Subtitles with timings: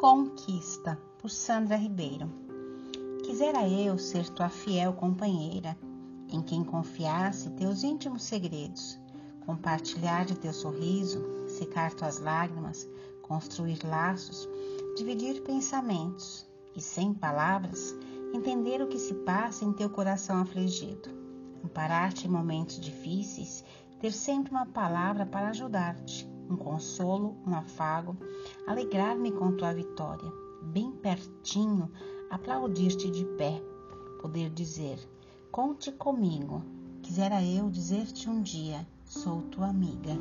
[0.00, 2.26] Conquista, por Sandra Ribeiro.
[3.22, 5.76] Quisera eu ser tua fiel companheira,
[6.30, 8.98] em quem confiasse teus íntimos segredos,
[9.44, 12.88] compartilhar de teu sorriso, secar tuas lágrimas,
[13.20, 14.48] construir laços,
[14.96, 17.94] dividir pensamentos e, sem palavras,
[18.32, 21.10] entender o que se passa em teu coração afligido.
[21.62, 23.62] Amparar-te em momentos difíceis,
[24.00, 28.16] ter sempre uma palavra para ajudar-te um consolo, um afago,
[28.66, 30.30] alegrar-me com tua vitória,
[30.62, 31.90] bem pertinho,
[32.28, 33.62] aplaudir-te de pé,
[34.20, 34.98] poder dizer:
[35.50, 36.62] Conte comigo.
[37.02, 40.16] Quisera eu dizer-te um dia: Sou tua amiga.